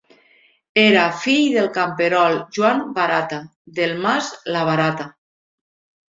Era 0.83 1.01
fill 1.25 1.57
del 1.57 1.67
camperol 1.75 2.37
Joan 2.57 2.81
Barata, 2.95 3.39
del 3.81 3.93
mas 4.07 4.31
la 4.57 4.63
Barata. 4.71 5.07